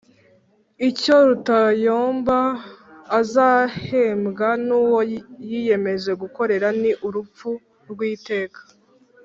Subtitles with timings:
[0.89, 2.39] Icyo Rutayomba
[3.19, 4.99] azahembwa n'uwo
[5.49, 7.49] yiyemeje gukorera, ni urupfu
[7.91, 8.61] rw'iteka.